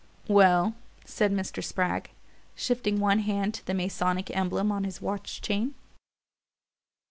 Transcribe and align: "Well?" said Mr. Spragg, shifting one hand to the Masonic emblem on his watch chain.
"Well?" 0.27 0.73
said 1.05 1.31
Mr. 1.31 1.63
Spragg, 1.63 2.09
shifting 2.55 2.99
one 2.99 3.19
hand 3.19 3.53
to 3.53 3.65
the 3.67 3.75
Masonic 3.75 4.35
emblem 4.35 4.71
on 4.71 4.83
his 4.83 4.99
watch 4.99 5.43
chain. 5.43 5.75